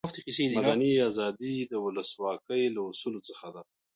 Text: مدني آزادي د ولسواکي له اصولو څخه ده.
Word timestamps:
مدني 0.63 0.91
آزادي 1.09 1.53
د 1.71 1.73
ولسواکي 1.85 2.63
له 2.75 2.81
اصولو 2.91 3.19
څخه 3.29 3.47
ده. 3.55 3.61